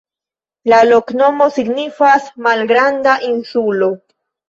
[0.73, 3.97] La loknomo signifas: malgranda insulo.